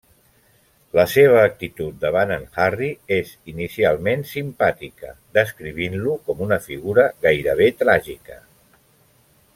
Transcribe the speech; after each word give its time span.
La 0.99 1.03
seva 1.15 1.35
actitud 1.49 1.99
davant 2.05 2.33
en 2.37 2.47
Harry 2.63 2.89
és, 3.19 3.35
inicialment, 3.53 4.25
simpàtica, 4.31 5.13
descrivint-lo 5.39 6.19
com 6.31 6.45
una 6.47 6.59
figura 6.69 7.07
gairebé 7.27 7.73
tràgica. 7.85 8.45